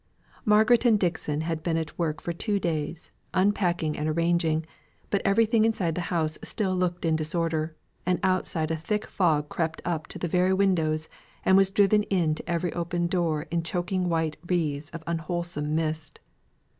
[0.45, 4.65] Margaret and Dixon had been at work two days, unpacking and arranging,
[5.11, 9.79] but everything inside the house still looked in disorder; and outside a thick fog crept
[9.85, 11.07] up to the very windows,
[11.45, 16.19] and was driven in to every open door in choking white wreaths of unwholsome mist.